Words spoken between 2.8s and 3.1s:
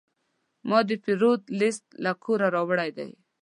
و.